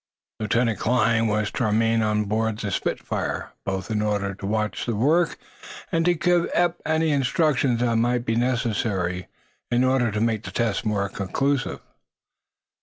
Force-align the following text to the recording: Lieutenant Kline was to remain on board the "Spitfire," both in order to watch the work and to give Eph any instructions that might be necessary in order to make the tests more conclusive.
Lieutenant 0.39 0.79
Kline 0.79 1.27
was 1.27 1.51
to 1.51 1.65
remain 1.65 2.01
on 2.01 2.25
board 2.25 2.57
the 2.57 2.71
"Spitfire," 2.71 3.51
both 3.65 3.91
in 3.91 4.01
order 4.01 4.33
to 4.33 4.47
watch 4.47 4.87
the 4.87 4.95
work 4.95 5.37
and 5.91 6.03
to 6.05 6.15
give 6.15 6.49
Eph 6.55 6.71
any 6.87 7.11
instructions 7.11 7.81
that 7.81 7.97
might 7.97 8.25
be 8.25 8.35
necessary 8.35 9.27
in 9.69 9.83
order 9.83 10.11
to 10.11 10.19
make 10.19 10.41
the 10.41 10.49
tests 10.49 10.83
more 10.83 11.07
conclusive. 11.07 11.81